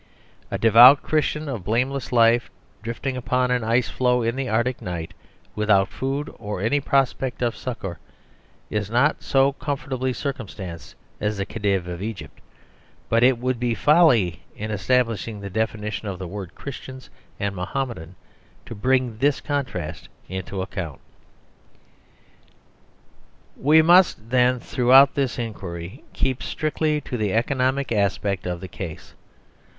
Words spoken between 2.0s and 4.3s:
life drifting upon an ice flow